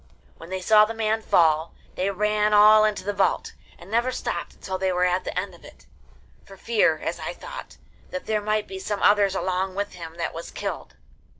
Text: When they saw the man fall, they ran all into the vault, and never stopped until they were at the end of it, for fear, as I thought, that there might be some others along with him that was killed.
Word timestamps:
When 0.37 0.49
they 0.49 0.61
saw 0.61 0.83
the 0.85 0.95
man 0.95 1.21
fall, 1.21 1.75
they 1.93 2.09
ran 2.09 2.55
all 2.55 2.85
into 2.85 3.03
the 3.03 3.13
vault, 3.13 3.53
and 3.77 3.91
never 3.91 4.11
stopped 4.11 4.55
until 4.55 4.79
they 4.79 4.91
were 4.91 5.05
at 5.05 5.25
the 5.25 5.39
end 5.39 5.53
of 5.53 5.63
it, 5.63 5.85
for 6.43 6.57
fear, 6.57 6.97
as 6.97 7.19
I 7.19 7.33
thought, 7.33 7.77
that 8.09 8.25
there 8.25 8.41
might 8.41 8.65
be 8.67 8.79
some 8.79 9.03
others 9.03 9.35
along 9.35 9.75
with 9.75 9.93
him 9.93 10.15
that 10.17 10.33
was 10.33 10.49
killed. 10.49 10.95